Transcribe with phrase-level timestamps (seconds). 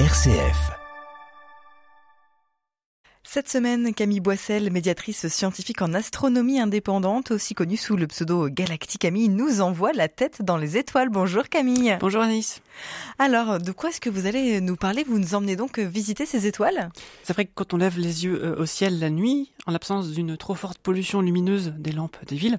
[0.00, 0.72] RCF.
[3.22, 9.02] Cette semaine, Camille Boissel, médiatrice scientifique en astronomie indépendante, aussi connue sous le pseudo Galactic
[9.02, 11.10] Camille, nous envoie la tête dans les étoiles.
[11.10, 11.96] Bonjour Camille.
[12.00, 12.60] Bonjour Anis.
[13.20, 15.04] Alors, de quoi est-ce que vous allez nous parler?
[15.04, 16.90] Vous nous emmenez donc visiter ces étoiles?
[17.22, 20.10] C'est vrai que quand on lève les yeux euh, au ciel la nuit, en l'absence
[20.10, 22.58] d'une trop forte pollution lumineuse des lampes des villes,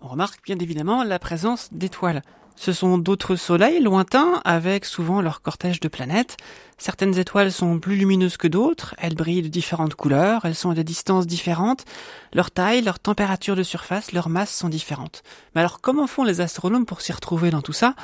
[0.00, 2.22] on remarque bien évidemment la présence d'étoiles.
[2.60, 6.36] Ce sont d'autres soleils lointains avec souvent leur cortège de planètes.
[6.76, 10.74] Certaines étoiles sont plus lumineuses que d'autres, elles brillent de différentes couleurs, elles sont à
[10.74, 11.86] des distances différentes,
[12.34, 15.22] leur taille, leur température de surface, leur masse sont différentes.
[15.54, 17.94] Mais alors comment font les astronomes pour s'y retrouver dans tout ça?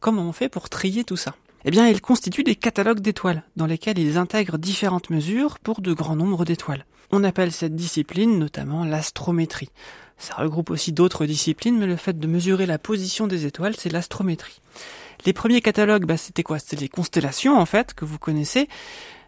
[0.00, 1.36] Comment on fait pour trier tout ça?
[1.64, 5.92] Eh bien, ils constituent des catalogues d'étoiles, dans lesquels ils intègrent différentes mesures pour de
[5.92, 6.84] grands nombres d'étoiles.
[7.10, 9.70] On appelle cette discipline notamment l'astrométrie.
[10.18, 13.90] Ça regroupe aussi d'autres disciplines, mais le fait de mesurer la position des étoiles, c'est
[13.92, 14.60] l'astrométrie.
[15.26, 16.58] Les premiers catalogues, bah, c'était quoi?
[16.58, 18.68] C'était les constellations, en fait, que vous connaissez.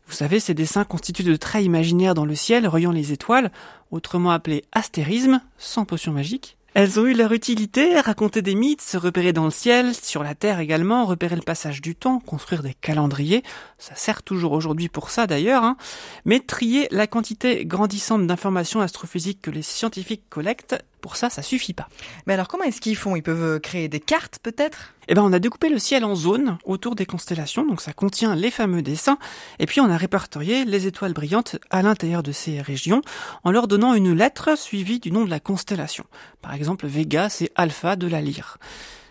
[0.07, 3.51] Vous savez, ces dessins constituent de traits imaginaires dans le ciel, reliant les étoiles,
[3.91, 6.57] autrement appelés astérismes, sans potion magique.
[6.79, 10.35] Elles ont eu leur utilité, raconter des mythes, se repérer dans le ciel, sur la
[10.35, 13.43] Terre également, repérer le passage du temps, construire des calendriers,
[13.79, 15.79] ça sert toujours aujourd'hui pour ça d'ailleurs, hein.
[16.27, 21.73] mais trier la quantité grandissante d'informations astrophysiques que les scientifiques collectent, pour ça, ça suffit
[21.73, 21.89] pas.
[22.27, 23.15] Mais alors comment est-ce qu'ils font?
[23.15, 24.93] Ils peuvent créer des cartes peut-être?
[25.07, 28.35] Eh ben on a découpé le ciel en zones autour des constellations, donc ça contient
[28.35, 29.17] les fameux dessins,
[29.61, 33.03] et puis on a répertorié les étoiles brillantes à l'intérieur de ces régions
[33.45, 36.07] en leur donnant une lettre suivie du nom de la constellation.
[36.43, 38.59] Par exemple, Vega, c'est Alpha de la lyre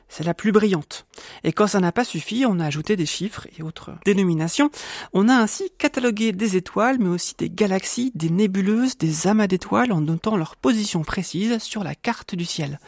[0.09, 1.05] c'est la plus brillante.
[1.43, 4.69] Et quand ça n'a pas suffi, on a ajouté des chiffres et autres dénominations.
[5.13, 9.91] On a ainsi catalogué des étoiles, mais aussi des galaxies, des nébuleuses, des amas d'étoiles
[9.91, 12.79] en notant leur position précise sur la carte du ciel.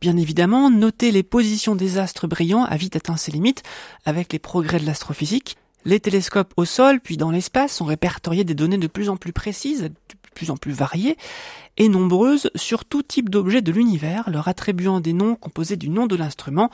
[0.00, 3.62] Bien évidemment, noter les positions des astres brillants a vite atteint ses limites
[4.04, 5.56] avec les progrès de l'astrophysique.
[5.84, 9.32] Les télescopes au sol puis dans l'espace ont répertorié des données de plus en plus
[9.32, 9.90] précises,
[10.34, 11.16] plus en plus variées
[11.78, 16.06] et nombreuses sur tout type d'objets de l'univers, leur attribuant des noms composés du nom
[16.06, 16.70] de l'instrument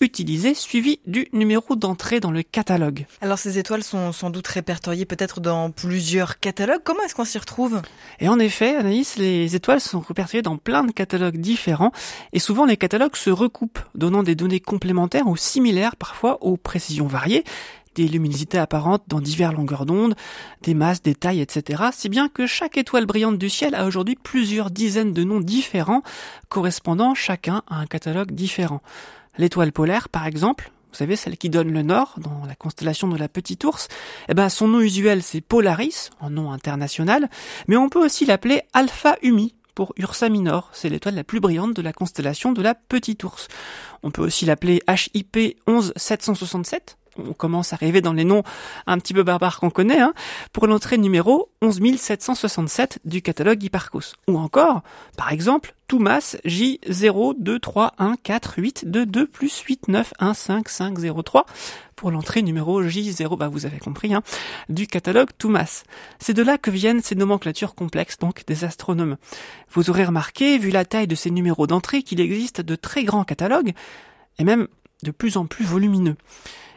[0.00, 3.06] utilisé, suivi du numéro d'entrée dans le catalogue.
[3.20, 6.80] Alors ces étoiles sont sans doute répertoriées peut-être dans plusieurs catalogues.
[6.84, 7.80] Comment est-ce qu'on s'y retrouve?
[8.18, 11.92] Et en effet, Anaïs, les étoiles sont répertoriées dans plein de catalogues différents,
[12.32, 17.06] et souvent les catalogues se recoupent, donnant des données complémentaires ou similaires parfois aux précisions
[17.06, 17.44] variées,
[17.94, 20.14] des luminosités apparentes dans diverses longueurs d'onde,
[20.62, 21.84] des masses, des tailles, etc.
[21.92, 26.02] Si bien que chaque étoile brillante du ciel a aujourd'hui plusieurs dizaines de noms différents,
[26.48, 28.82] correspondant chacun à un catalogue différent.
[29.38, 33.16] L'étoile polaire, par exemple, vous savez, celle qui donne le nord, dans la constellation de
[33.16, 33.88] la Petite Ourse,
[34.28, 37.30] eh ben, son nom usuel c'est Polaris, en nom international,
[37.66, 41.74] mais on peut aussi l'appeler Alpha Umi, pour Ursa Minor, c'est l'étoile la plus brillante
[41.74, 43.48] de la constellation de la Petite Ourse.
[44.02, 48.42] On peut aussi l'appeler HIP 11767, on commence à arriver dans les noms
[48.86, 50.14] un petit peu barbares qu'on connaît, hein,
[50.52, 54.16] pour l'entrée numéro 11767 du catalogue Hipparcos.
[54.28, 54.82] Ou encore,
[55.16, 61.44] par exemple, Toumas J02314822 plus 89150503
[61.96, 64.22] pour l'entrée numéro J0, bah vous avez compris, hein,
[64.68, 65.84] du catalogue Toumas.
[66.18, 69.16] C'est de là que viennent ces nomenclatures complexes, donc des astronomes.
[69.70, 73.24] Vous aurez remarqué, vu la taille de ces numéros d'entrée, qu'il existe de très grands
[73.24, 73.72] catalogues,
[74.38, 74.68] et même
[75.02, 76.16] de plus en plus volumineux.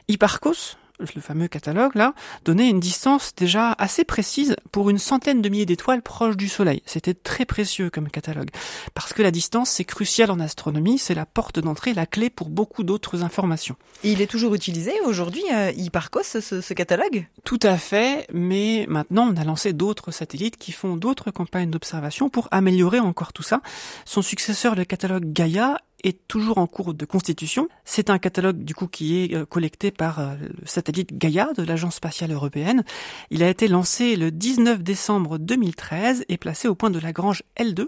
[0.07, 2.13] Hipparcos, le fameux catalogue là,
[2.45, 6.81] donnait une distance déjà assez précise pour une centaine de milliers d'étoiles proches du Soleil.
[6.85, 8.49] C'était très précieux comme catalogue.
[8.93, 12.49] Parce que la distance, c'est crucial en astronomie, c'est la porte d'entrée, la clé pour
[12.49, 13.75] beaucoup d'autres informations.
[14.03, 17.27] Et il est toujours utilisé aujourd'hui, euh, Hipparcos, ce, ce catalogue?
[17.43, 22.29] Tout à fait, mais maintenant on a lancé d'autres satellites qui font d'autres campagnes d'observation
[22.29, 23.61] pour améliorer encore tout ça.
[24.05, 25.77] Son successeur, le catalogue Gaia,
[26.07, 27.67] est toujours en cours de constitution.
[27.83, 31.63] C'est un catalogue du coup qui est euh, collecté par euh, le satellite Gaia de
[31.63, 32.83] l'Agence spatiale européenne.
[33.31, 37.87] Il a été lancé le 19 décembre 2013 et placé au point de Lagrange L2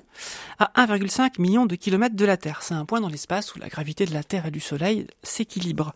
[0.60, 2.64] à 1,5 million de kilomètres de la Terre.
[2.64, 5.94] C'est un point dans l'espace où la gravité de la Terre et du Soleil s'équilibre.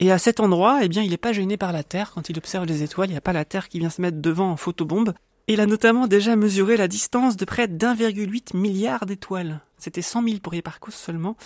[0.00, 2.10] Et à cet endroit, eh bien, il n'est pas gêné par la Terre.
[2.12, 4.20] Quand il observe les étoiles, il n'y a pas la Terre qui vient se mettre
[4.20, 5.14] devant en photobombe.
[5.46, 9.60] Il a notamment déjà mesuré la distance de près d'1,8 milliard d'étoiles.
[9.76, 11.36] C'était 100 000 pour Hipparcos seulement,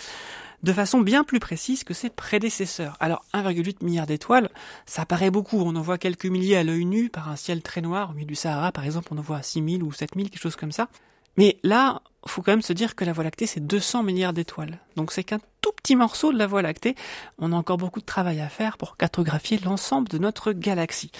[0.63, 2.95] de façon bien plus précise que ses prédécesseurs.
[3.01, 4.49] Alors 1,8 milliard d'étoiles,
[4.85, 7.81] ça paraît beaucoup, on en voit quelques milliers à l'œil nu par un ciel très
[7.81, 10.29] noir, au milieu du Sahara par exemple, on en voit 6 000 ou 7 000,
[10.29, 10.87] quelque chose comme ça.
[11.35, 14.79] Mais là, faut quand même se dire que la Voie lactée, c'est 200 milliards d'étoiles.
[14.95, 15.39] Donc c'est qu'un
[15.81, 16.95] petit morceau de la Voie lactée.
[17.37, 21.11] On a encore beaucoup de travail à faire pour cartographier l'ensemble de notre galaxie.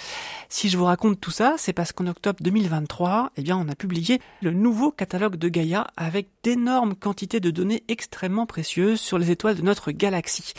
[0.48, 3.74] Si je vous raconte tout ça, c'est parce qu'en octobre 2023, eh bien, on a
[3.74, 9.30] publié le nouveau catalogue de Gaïa avec d'énormes quantités de données extrêmement précieuses sur les
[9.30, 10.52] étoiles de notre galaxie.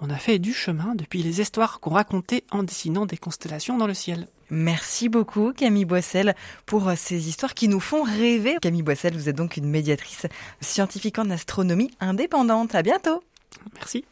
[0.00, 3.86] On a fait du chemin depuis les histoires qu'on racontait en dessinant des constellations dans
[3.86, 4.26] le ciel.
[4.50, 6.34] Merci beaucoup Camille Boissel
[6.66, 8.56] pour ces histoires qui nous font rêver.
[8.60, 10.26] Camille Boissel, vous êtes donc une médiatrice
[10.60, 12.74] scientifique en astronomie indépendante.
[12.74, 13.22] À bientôt.
[13.74, 14.04] Merci.